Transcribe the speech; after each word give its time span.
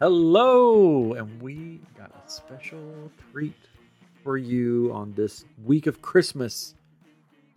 Hello, 0.00 1.14
and 1.14 1.42
we 1.42 1.80
got 1.96 2.10
a 2.10 2.30
special 2.30 3.10
treat 3.32 3.56
for 4.22 4.36
you 4.36 4.92
on 4.94 5.12
this 5.14 5.44
week 5.64 5.88
of 5.88 6.00
Christmas. 6.00 6.74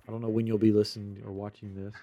I 0.07 0.11
don't 0.11 0.21
know 0.21 0.29
when 0.29 0.47
you'll 0.47 0.57
be 0.57 0.71
listening 0.71 1.21
or 1.23 1.31
watching 1.31 1.75
this. 1.75 1.93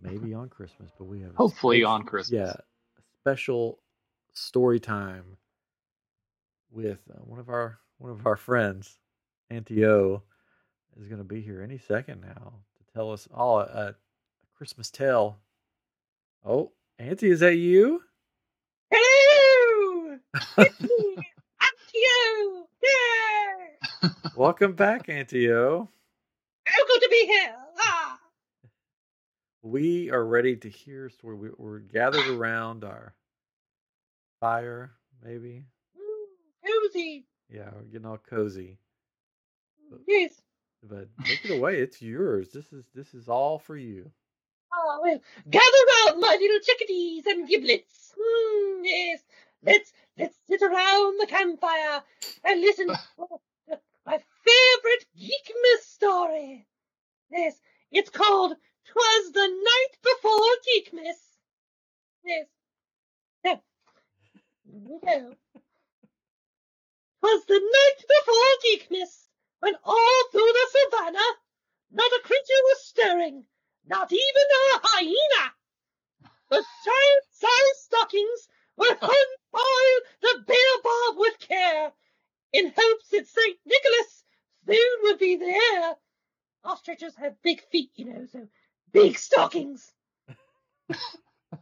Maybe 0.00 0.34
on 0.34 0.48
Christmas, 0.48 0.90
but 0.98 1.04
we 1.06 1.20
have 1.22 1.34
Hopefully 1.34 1.78
special- 1.78 1.92
on 1.92 2.02
Christmas. 2.04 2.32
Yeah, 2.32 2.52
a 2.98 3.02
special 3.20 3.80
story 4.32 4.78
time 4.78 5.36
with 6.70 7.00
uh, 7.10 7.18
one 7.24 7.38
of 7.40 7.48
our 7.48 7.78
one 7.98 8.10
of 8.12 8.24
our 8.26 8.36
friends, 8.36 8.98
Auntie 9.50 9.84
O, 9.84 10.22
is 11.00 11.06
going 11.06 11.18
to 11.18 11.24
be 11.24 11.40
here 11.40 11.60
any 11.62 11.78
second 11.78 12.20
now 12.20 12.52
to 12.78 12.92
tell 12.94 13.12
us 13.12 13.26
all 13.34 13.60
a, 13.60 13.64
a 13.64 13.94
Christmas 14.56 14.90
tale. 14.90 15.38
Oh, 16.44 16.72
Auntie, 16.98 17.30
is 17.30 17.40
that 17.40 17.56
you? 17.56 18.02
Hello! 20.34 20.66
It's 20.66 20.80
me, 20.80 21.16
Auntie 21.60 22.06
O! 22.08 22.66
Yeah! 22.82 24.10
Welcome 24.34 24.72
back, 24.72 25.08
Antio. 25.08 25.50
O. 25.52 25.88
I'm 26.66 26.86
good 26.86 27.00
to 27.02 27.08
be 27.10 27.26
here! 27.26 27.54
Ah! 27.78 28.18
We 29.62 30.10
are 30.10 30.24
ready 30.24 30.56
to 30.56 30.70
hear 30.70 31.10
story. 31.10 31.36
We, 31.36 31.48
we're 31.58 31.80
gathered 31.80 32.26
around 32.28 32.82
our 32.82 33.14
fire, 34.40 34.92
maybe. 35.22 35.66
Mm, 35.98 36.66
Cozy! 36.66 37.26
Yeah, 37.50 37.68
we're 37.76 37.82
getting 37.82 38.06
all 38.06 38.16
cozy. 38.16 38.78
Yes. 40.08 40.40
But 40.82 41.08
take 41.26 41.44
it 41.44 41.58
away. 41.58 41.76
It's 41.76 42.00
yours. 42.00 42.48
This 42.52 42.72
is 42.72 42.86
this 42.94 43.12
is 43.12 43.28
all 43.28 43.58
for 43.58 43.76
you. 43.76 44.10
Ah, 44.74 44.98
well, 45.02 45.20
gather 45.50 45.84
round, 46.06 46.20
my 46.20 46.36
little 46.40 46.60
chickadees 46.60 47.26
and 47.26 47.48
giblets. 47.48 48.14
Mm, 48.18 48.80
yes. 48.84 49.22
Let's 49.62 49.92
let's 50.18 50.36
sit 50.48 50.62
around 50.62 51.20
the 51.20 51.26
campfire 51.26 52.02
and 52.44 52.60
listen 52.60 52.88
to 52.88 52.96
my 54.06 54.18
favorite 54.18 55.06
Geekmas 55.16 55.82
story. 55.82 56.66
Yes, 57.30 57.60
it's 57.90 58.10
called 58.10 58.56
"Twas 58.86 59.32
the 59.32 59.48
Night 59.48 59.98
Before 60.02 60.56
Geekmas." 60.66 61.20
Yes. 62.24 62.46
Now, 63.44 63.62
here 65.04 65.36
"Twas 67.20 67.44
the 67.46 67.60
night 67.60 68.04
before 68.08 68.52
Geekmas, 68.64 69.28
when 69.60 69.74
all 69.84 70.28
through 70.30 70.52
the 70.52 70.68
savannah 70.70 71.32
not 71.90 72.12
a 72.12 72.20
creature 72.24 72.62
was 72.64 72.84
stirring, 72.86 73.46
not 73.86 74.12
even 74.12 74.22
a 74.22 74.80
hyena. 74.82 75.52
The 76.50 76.64
giant 76.84 77.24
sized 77.30 77.80
stockings 77.80 78.48
were 78.76 78.96
hung 79.00 79.26
by 79.52 79.98
the 80.20 80.44
baobab 80.46 81.18
with 81.18 81.38
care, 81.40 81.92
in 82.52 82.72
hopes 82.76 83.08
that 83.10 83.26
St. 83.26 83.58
Nicholas 83.64 84.24
soon 84.66 85.02
would 85.02 85.18
be 85.18 85.36
there. 85.36 85.96
Ostriches 86.64 87.16
have 87.16 87.42
big 87.42 87.60
feet, 87.70 87.90
you 87.96 88.04
know, 88.06 88.26
so 88.26 88.48
big 88.92 89.18
stockings. 89.18 89.92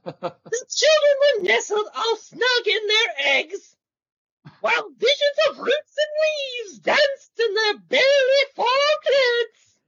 The 0.04 0.66
children 0.70 1.16
were 1.20 1.42
nestled 1.42 1.88
all 1.94 2.16
snug 2.16 2.66
in 2.66 2.86
their 2.86 3.38
eggs, 3.38 3.76
while 4.60 4.88
visions 4.96 5.38
of 5.48 5.58
roots 5.58 5.96
and 5.98 6.12
leaves 6.22 6.78
danced 6.78 7.40
in 7.40 7.54
their 7.54 7.78
barely 7.78 8.44
formed 8.54 9.04
heads. 9.04 9.78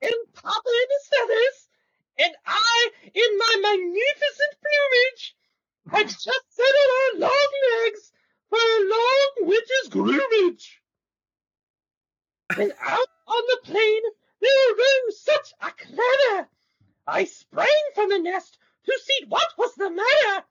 And 0.00 0.14
Papa 0.32 0.68
in 0.68 0.88
his 0.90 1.08
feathers, 1.08 1.68
and 2.18 2.36
I 2.46 2.90
in 3.14 3.38
my 3.38 3.54
magnificent 3.68 4.54
plumage, 4.62 5.36
had 5.90 6.08
just 6.08 6.44
settled 6.48 6.90
our 6.98 7.20
long 7.20 7.52
legs 7.72 8.12
for 8.48 8.58
a 8.58 8.88
long 8.88 9.30
winter's 9.40 9.88
groomage. 9.90 10.80
When 12.54 12.72
out 12.80 13.08
on 13.26 13.42
the 13.46 13.60
plain 13.64 14.02
there 14.40 14.72
arose 14.72 15.20
such 15.22 15.52
a 15.60 15.70
clatter, 15.70 16.48
I 17.06 17.24
sprang 17.24 17.66
from 17.94 18.08
the 18.08 18.18
nest 18.18 18.58
to 18.86 19.00
see 19.04 19.26
what 19.28 19.58
was 19.58 19.74
the 19.74 19.90
matter. 19.90 20.46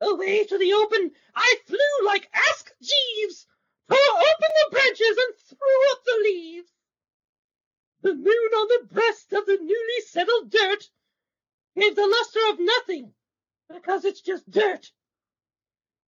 Away 0.00 0.44
to 0.44 0.58
the 0.58 0.72
open 0.72 1.12
I 1.34 1.56
flew 1.66 2.06
like 2.06 2.30
Ask 2.32 2.72
Jeeves, 2.80 3.46
tore 3.88 3.98
open 3.98 4.50
the 4.56 4.70
branches 4.70 5.18
and 5.18 5.34
threw 5.48 5.92
up 5.92 6.04
the 6.04 6.20
leaves. 6.24 6.70
The 8.00 8.14
moon 8.14 8.26
on 8.26 8.68
the 8.68 8.94
breast 8.94 9.32
of 9.32 9.46
the 9.46 9.58
newly 9.58 10.00
settled 10.06 10.50
dirt 10.50 10.88
gave 11.78 11.96
the 11.96 12.06
luster 12.06 12.40
of 12.50 12.60
nothing, 12.60 13.12
because 13.68 14.04
it's 14.04 14.20
just 14.20 14.50
dirt. 14.50 14.90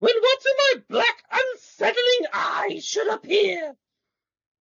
When 0.00 0.14
what 0.20 0.41
to 0.41 0.54
my 0.58 0.82
black, 0.88 1.25
unsettling 1.30 2.26
eye 2.32 2.80
should 2.82 3.08
appear, 3.08 3.74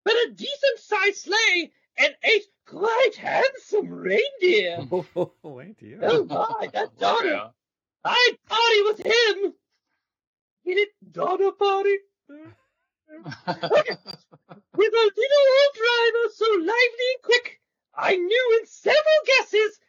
but 0.03 0.13
a 0.13 0.31
decent 0.31 0.79
sized 0.79 1.17
sleigh 1.17 1.71
and 1.97 2.15
eight 2.23 2.45
quite 2.65 3.15
handsome 3.17 3.89
reindeer. 3.89 4.87
Oh, 5.15 5.59
Auntie 5.59 5.95
O. 5.95 5.99
Oh 6.01 6.25
my, 6.25 6.67
that 6.73 6.97
Donner! 6.99 7.29
Yeah. 7.29 7.47
I'd 8.03 8.37
party 8.47 8.81
with 8.83 9.05
him. 9.05 9.53
Get 10.65 10.77
it, 10.77 10.89
Donner 11.11 11.51
party? 11.51 11.97
With 13.11 14.93
a 14.93 15.11
little 15.17 15.47
old 15.57 15.73
driver 15.75 16.29
so 16.33 16.45
lively 16.59 17.09
and 17.13 17.23
quick, 17.23 17.59
I 17.93 18.15
knew 18.15 18.59
in 18.59 18.65
several 18.67 19.21
guesses 19.25 19.51
it 19.51 19.57
must 19.57 19.79
be 19.79 19.80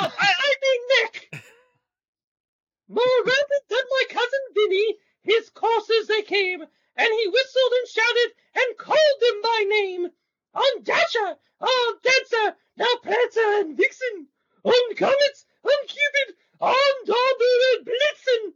John. 0.00 0.12
I, 0.18 0.28
I 0.38 0.54
mean 0.62 0.80
Nick. 0.92 1.44
More 2.88 3.18
rapid 3.24 3.62
than 3.68 3.84
my 3.90 4.04
cousin 4.08 4.44
Vinny, 4.54 4.96
his 5.22 5.50
coursers 5.50 6.06
they 6.08 6.22
came, 6.22 6.62
and 6.62 7.08
he 7.08 7.28
whistled 7.28 7.72
and 7.78 7.88
shouted 7.88 8.30
and 8.54 8.78
called 8.78 9.18
them 9.20 9.42
by 9.42 9.64
name. 9.68 10.06
On 10.54 10.82
Dasher, 10.82 11.36
on 11.60 11.98
Dancer, 12.02 12.56
now 12.76 12.86
Prancer 13.02 13.60
and 13.60 13.76
Vixen, 13.76 14.28
on 14.64 14.94
Comet, 14.96 15.36
on 15.64 15.86
Cupid, 15.86 16.36
on 16.60 16.94
Donder 17.06 17.56
and 17.76 17.86
Blitzen. 17.86 18.52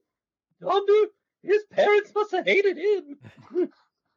Donder, 0.60 1.12
his 1.42 1.64
parents 1.70 2.12
must 2.14 2.32
have 2.32 2.46
hated 2.46 2.76
him. 2.76 3.18
to 3.52 3.66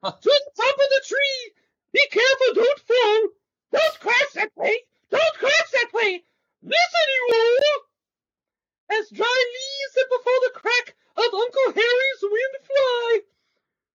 the 0.02 0.52
top 0.58 0.76
of 0.76 0.90
the 0.90 1.04
tree. 1.08 1.52
Be 1.94 2.06
careful, 2.12 2.54
don't 2.56 2.80
fall. 2.80 3.30
Don't 3.72 4.00
crash 4.00 4.32
that 4.36 4.52
way. 4.56 4.84
Don't 5.10 5.36
crash 5.40 5.72
that 5.72 5.94
way. 5.94 6.24
Listen, 6.62 7.08
you 7.16 7.28
all. 7.32 9.00
As 9.00 9.10
dry 9.10 9.40
leaves 9.56 9.94
that 9.96 10.10
before 10.10 10.40
the 10.44 10.60
crack 10.60 10.96
of 11.16 11.34
Uncle 11.34 11.72
Harry's 11.74 12.22
wind 12.24 12.56
fly. 12.68 13.20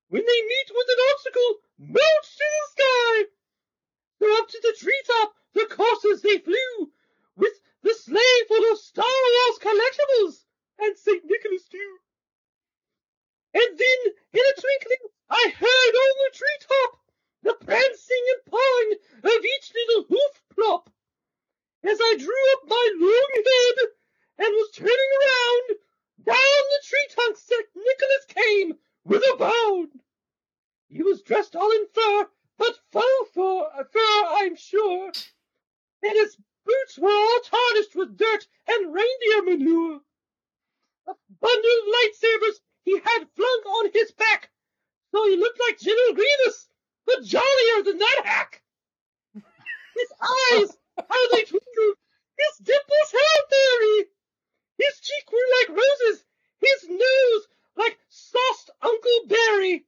When 0.09 0.25
they 0.25 0.43
meet 0.43 0.71
with 0.71 0.89
an 0.89 1.05
obstacle, 1.13 1.53
melt 1.78 2.25
to 2.25 2.47
the 2.55 2.67
sky. 2.71 3.25
So 4.19 4.39
up 4.39 4.44
to 4.54 4.60
the 4.62 4.76
treetop 4.78 5.34
the 5.54 5.66
coursers 5.66 6.22
they 6.22 6.38
flew, 6.38 6.92
with 7.37 7.60
the 7.82 7.94
sleigh 7.94 8.44
full 8.47 8.72
of 8.72 8.78
Star 8.78 9.04
Wars 9.04 9.59
collectibles, 9.59 10.44
and 10.78 10.97
St. 10.97 11.25
Nicholas 11.25 11.66
too. 11.66 11.98
And 13.53 13.78
then, 13.78 14.12
in 14.32 14.41
a 14.41 14.60
twinkling, 14.60 15.10
I 15.28 15.53
heard 15.59 15.94
on 15.94 16.15
the 16.22 16.38
treetop 16.38 17.00
the 17.42 17.65
prancing 17.65 18.25
and 18.34 18.44
pawing 18.47 18.92
of 19.25 19.44
each 19.44 19.72
little 19.75 20.04
hoof 20.04 20.42
plop. 20.54 20.91
As 21.82 21.98
I 22.00 22.16
drew 22.16 22.53
up 22.53 22.69
my 22.69 22.91
long 22.98 23.31
head 23.34 23.88
and 24.38 24.54
was 24.54 24.71
turning 24.71 24.91
around, 24.94 25.78
down 26.25 26.62
the 26.71 26.82
tree 26.86 27.09
trunk 27.10 27.36
St. 27.36 27.66
Nicholas 27.75 28.25
came 28.28 28.78
with 29.04 29.22
a 29.22 29.36
bound. 29.36 30.00
He 30.88 31.03
was 31.03 31.22
dressed 31.22 31.56
all 31.56 31.71
in 31.71 31.86
fur, 31.92 32.28
but 32.56 32.78
faux 32.92 33.31
fur, 33.34 33.84
fur 33.91 34.25
I'm 34.26 34.54
sure, 34.56 35.12
and 36.03 36.12
his 36.12 36.36
were 36.99 37.10
all 37.10 37.41
tarnished 37.45 37.95
with 37.95 38.16
dirt 38.16 38.47
and 38.69 38.95
reindeer 38.95 39.42
manure. 39.42 40.01
A 41.07 41.15
bundle 41.41 41.78
of 41.83 41.95
lightsabers 41.95 42.60
he 42.84 42.98
had 42.98 43.28
flung 43.34 43.63
on 43.66 43.91
his 43.92 44.13
back, 44.13 44.51
so 45.10 45.27
he 45.28 45.36
looked 45.36 45.60
like 45.60 45.78
General 45.78 46.15
Grievous, 46.15 46.69
but 47.07 47.24
jollier 47.24 47.83
than 47.84 47.98
that 47.98 48.22
hack. 48.24 48.63
His 49.34 50.13
eyes, 50.21 50.77
how 50.97 51.28
they 51.33 51.45
twinkled, 51.45 51.97
his 52.36 52.59
dimples 52.63 53.13
how 53.13 53.47
fairy. 53.51 54.07
His 54.78 55.01
cheek 55.01 55.27
grew 55.27 55.51
like 55.60 55.78
roses, 55.78 56.24
his 56.60 56.89
nose 56.89 57.48
like 57.77 57.98
sauced 58.09 58.71
Uncle 58.83 59.21
Barry. 59.28 59.86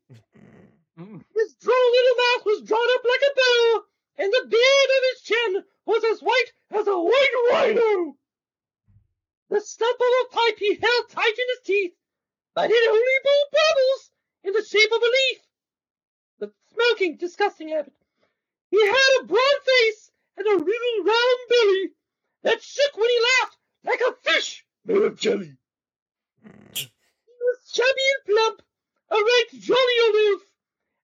Mm. 0.98 1.24
His 1.34 1.54
droll 1.56 1.90
little 1.90 2.16
mouth 2.16 2.46
was 2.46 2.62
drawn 2.62 2.88
up 2.94 3.04
like 3.04 3.22
a 3.30 3.34
bow, 3.36 3.84
and 4.18 4.32
the 4.32 4.46
beard 4.48 4.90
of 4.96 5.02
his 5.12 5.22
chin 5.22 5.64
was 5.84 6.04
as 6.04 6.20
white 6.20 6.52
as 6.70 6.86
a 6.86 6.98
white 6.98 7.34
rhino. 7.50 8.16
Stump 9.76 10.00
of 10.00 10.30
pipe 10.30 10.58
he 10.58 10.74
held 10.74 11.10
tight 11.10 11.38
in 11.38 11.48
his 11.50 11.66
teeth, 11.66 11.92
but 12.54 12.70
it 12.70 12.88
only 12.88 13.18
blew 13.22 13.44
bubbles 13.52 14.10
in 14.44 14.52
the 14.54 14.64
shape 14.64 14.90
of 14.90 15.02
a 15.02 15.04
leaf. 15.04 15.38
The 16.38 16.52
smoking, 16.72 17.18
disgusting 17.18 17.68
habit. 17.68 17.92
He 18.70 18.80
had 18.80 19.20
a 19.20 19.24
broad 19.26 19.58
face 19.66 20.10
and 20.38 20.46
a 20.46 20.50
little 20.52 21.04
round 21.04 21.38
belly 21.50 21.90
that 22.44 22.62
shook 22.62 22.96
when 22.96 23.10
he 23.10 23.20
laughed 23.20 23.58
like 23.84 24.00
a 24.00 24.30
fish 24.30 24.64
made 24.86 25.02
of 25.02 25.20
jelly. 25.20 25.52
He 26.42 26.88
was 27.38 27.70
chubby 27.70 28.06
and 28.14 28.34
plump, 28.34 28.62
a 29.10 29.14
right 29.14 29.46
jolly 29.60 29.96
old 30.06 30.16
elf, 30.32 30.42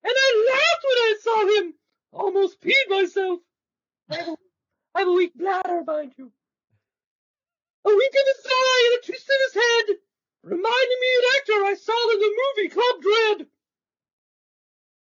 and 0.05 0.15
I 0.17 0.51
laughed 0.51 0.85
when 0.89 0.99
I 0.99 1.17
saw 1.21 1.61
him. 1.61 1.75
Almost 2.13 2.61
peed 2.63 2.89
myself. 2.89 3.41
I 4.09 4.35
have 4.97 5.09
a 5.09 5.13
weak 5.13 5.35
bladder, 5.35 5.85
mind 5.87 6.15
you. 6.17 6.33
A 7.85 7.89
wink 7.89 8.15
of 8.15 8.27
his 8.37 8.47
eye 8.47 8.83
and 8.87 9.03
a 9.03 9.07
twist 9.07 9.31
in 9.31 9.37
his 9.47 9.55
head 9.55 9.97
reminded 10.45 10.99
me 11.01 11.09
of 11.13 11.23
an 11.23 11.31
actor 11.37 11.65
I 11.65 11.75
saw 11.75 12.11
in 12.13 12.21
the 12.21 12.39
movie 12.41 12.69
Club 12.69 13.03
Dread. 13.03 13.47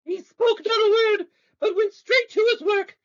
He 0.06 0.22
spoke 0.22 0.60
not 0.66 0.88
a 0.88 1.18
word, 1.18 1.28
but 1.60 1.76
went 1.76 1.94
straight 1.94 2.30
to 2.32 2.48
his 2.52 2.62
work 2.62 2.98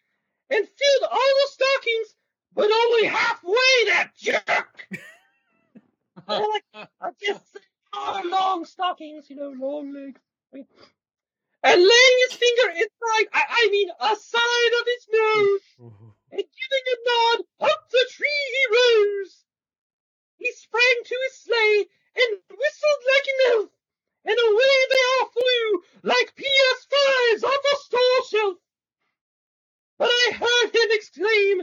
and 0.51 0.67
filled 0.67 1.11
all 1.11 1.33
the 1.41 1.51
stockings, 1.51 2.15
but 2.55 2.71
only 2.71 3.07
halfway, 3.07 3.75
that 3.93 4.11
jerk! 4.17 4.89
I 6.29 6.39
like, 6.39 6.89
I 7.01 7.11
just 7.23 7.59
oh, 7.95 8.23
long 8.25 8.65
stockings, 8.65 9.29
you 9.31 9.37
know, 9.37 9.51
long 9.51 9.93
legs. 9.93 10.21
And 11.63 11.81
laying 11.81 12.19
his 12.29 12.39
finger 12.39 12.71
inside, 12.71 13.29
I, 13.35 13.43
I 13.51 13.69
mean, 13.71 13.91
aside 14.01 14.73
of 14.81 14.87
his 14.87 15.07
nose, 15.13 15.93
and 16.31 16.43
giving 16.43 16.87
a 16.87 16.97
nod, 17.05 17.69
up 17.71 17.91
the 17.91 18.07
tree 18.13 18.43
he 18.55 18.65
rose. 18.71 19.45
He 20.37 20.53
sprang 20.53 20.97
to 21.05 21.19
his 21.25 21.37
sleigh 21.43 21.87
and 22.17 22.41
whistled 22.49 23.03
like 23.13 23.27
an 23.27 23.41
elf, 23.53 23.71
and 24.25 24.39
away 24.39 24.77
they 24.91 25.03
all 25.11 25.29
flew 25.31 25.83
like 26.03 26.37
PS5s 26.37 27.45
off 27.45 27.65
a 27.73 27.77
store 27.77 28.25
shelf. 28.31 28.59
But 29.99 30.11
I 30.11 30.33
heard 30.35 30.75
him 30.77 30.89
exclaim, 30.93 31.61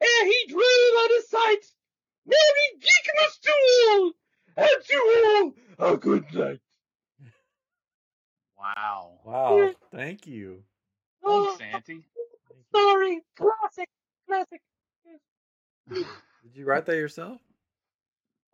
ere 0.00 0.24
he 0.24 0.46
drove 0.48 0.94
out 0.98 1.18
of 1.18 1.24
sight, 1.24 1.72
Merry 2.24 2.80
Geekmas 2.80 3.40
to 3.42 3.52
all, 3.90 4.12
and 4.56 4.84
to 4.86 5.54
all 5.80 5.89
a 5.89 5.89
good 6.00 6.24
night. 6.34 6.60
Wow. 8.58 9.20
Wow. 9.24 9.70
Thank 9.92 10.26
you. 10.26 10.62
Oh, 11.24 11.56
Thanks, 11.58 11.74
Auntie. 11.88 12.04
Sorry, 12.74 13.20
classic, 13.36 13.88
classic. 14.26 14.60
Did 15.92 16.06
you 16.54 16.64
write 16.64 16.86
that 16.86 16.96
yourself? 16.96 17.40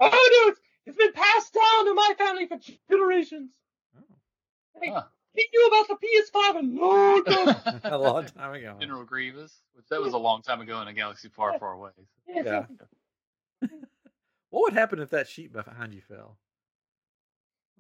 Oh 0.01 0.09
no, 0.09 0.51
it's, 0.51 0.61
it's 0.87 0.97
been 0.97 1.13
passed 1.13 1.55
down 1.55 1.87
to 1.87 1.95
my 1.95 2.15
family 2.19 2.47
for 2.47 2.59
generations. 2.91 3.53
Oh. 3.97 4.03
Hey, 4.81 4.91
Huh. 4.91 5.03
he 5.35 5.49
knew 5.53 5.67
about 5.69 5.89
the 5.89 6.07
PS5 6.07 6.57
a 6.57 6.85
long 6.85 7.25
time. 7.25 7.81
a 7.85 7.99
long 7.99 8.25
time 8.27 8.55
ago. 8.55 8.77
General 8.81 9.05
Grievous, 9.05 9.53
which 9.75 9.87
that 9.91 10.01
was 10.01 10.13
a 10.15 10.19
long 10.19 10.43
time 10.43 10.61
ago 10.61 10.81
in 10.83 10.89
a 10.89 10.93
galaxy 10.93 11.29
far, 11.29 11.59
far 11.59 11.73
away. 11.73 11.91
Yeah. 12.29 12.67
What 14.51 14.73
would 14.73 14.79
happen 14.79 15.01
if 15.01 15.11
that 15.11 15.29
sheet 15.29 15.53
behind 15.53 15.93
you 15.93 16.01
fell? 16.01 16.39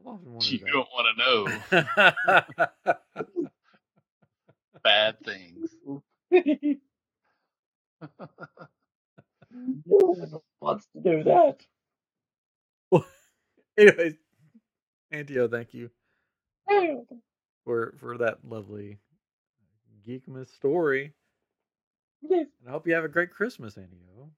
I've 0.00 0.06
often 0.06 0.32
wondered 0.32 0.52
You 0.52 0.58
that. 0.58 0.72
don't 0.72 0.88
want 0.93 1.06
to 1.16 1.25
know 1.25 1.44
bad 4.84 5.16
things. 5.25 5.75
no 6.31 6.43
one 9.87 10.40
wants 10.60 10.87
to 10.94 11.00
do 11.00 11.25
that. 11.25 11.56
Anyways, 13.78 14.14
Auntie 15.10 15.38
O, 15.38 15.48
thank 15.48 15.72
you 15.75 15.90
for 17.64 17.94
for 18.00 18.16
that 18.19 18.38
lovely 18.44 18.98
Geekmas 20.06 20.48
story. 20.54 21.12
yes. 22.22 22.46
And 22.60 22.69
I 22.69 22.72
hope 22.72 22.87
you 22.87 22.94
have 22.94 23.04
a 23.04 23.08
great 23.08 23.31
Christmas, 23.31 23.76
Auntie 23.76 23.98
O. 24.19 24.31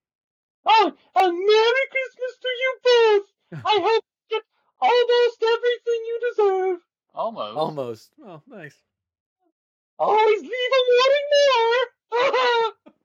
Oh, 0.67 0.93
a 1.17 1.21
Merry 1.23 1.87
Christmas 1.91 2.39
to 2.41 2.49
you 2.49 2.79
both. 2.85 3.27
I 3.65 3.79
hope 3.81 3.85
you 3.85 3.93
get 3.93 4.03
almost 4.81 5.43
everything 5.43 6.01
you 6.07 6.21
deserve. 6.31 6.79
Almost. 7.15 7.57
Almost. 7.57 8.11
Oh, 8.25 8.43
nice. 8.47 8.77
Always 9.99 10.43
leave 10.43 10.51
a 10.51 10.83
wanting 10.91 11.27
more. 11.33 12.73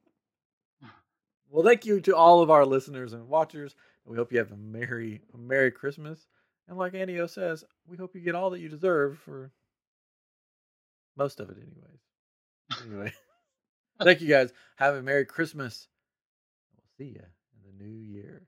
Well, 1.53 1.63
thank 1.63 1.85
you 1.85 2.01
to 2.01 2.15
all 2.15 2.41
of 2.41 2.49
our 2.49 2.65
listeners 2.65 3.13
and 3.13 3.27
watchers. 3.27 3.75
We 4.05 4.17
hope 4.17 4.31
you 4.31 4.39
have 4.39 4.51
a 4.51 4.57
merry, 4.57 5.21
a 5.35 5.37
merry 5.37 5.69
Christmas. 5.69 6.25
And 6.67 6.79
like 6.79 6.95
Auntie 6.95 7.19
O 7.19 7.27
says, 7.27 7.63
we 7.87 7.95
hope 7.95 8.15
you 8.15 8.21
get 8.21 8.33
all 8.33 8.49
that 8.49 8.59
you 8.59 8.69
deserve 8.69 9.19
for 9.19 9.51
most 11.15 11.39
of 11.39 11.51
it, 11.51 11.57
anyways. 11.57 12.83
Anyway, 12.83 13.13
thank 14.01 14.21
you 14.21 14.27
guys. 14.27 14.51
Have 14.77 14.95
a 14.95 15.03
merry 15.03 15.25
Christmas. 15.25 15.87
We'll 16.75 17.07
see 17.07 17.13
you 17.13 17.21
in 17.21 17.77
the 17.77 17.83
new 17.83 17.99
year. 17.99 18.47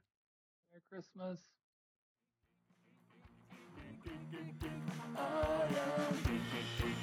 Merry 0.72 0.81
Christmas. 0.89 1.39
I 5.17 5.67
am 5.67 6.94